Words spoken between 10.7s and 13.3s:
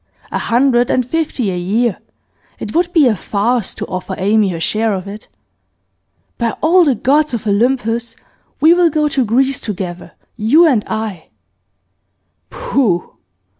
I!' 'Pooh!